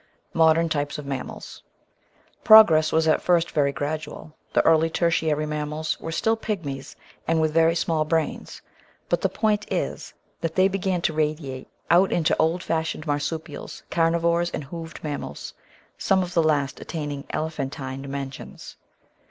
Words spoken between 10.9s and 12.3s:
to radiate out